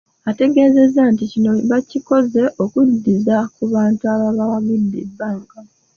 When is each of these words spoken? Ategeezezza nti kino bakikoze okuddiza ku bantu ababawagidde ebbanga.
Ategeezezza 0.29 1.01
nti 1.13 1.23
kino 1.31 1.49
bakikoze 1.69 2.41
okuddiza 2.63 3.37
ku 3.55 3.63
bantu 3.73 4.03
ababawagidde 4.13 4.97
ebbanga. 5.05 5.57